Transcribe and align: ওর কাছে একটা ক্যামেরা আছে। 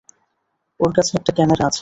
ওর 0.79 0.91
কাছে 0.95 1.11
একটা 1.17 1.31
ক্যামেরা 1.37 1.63
আছে। 1.67 1.79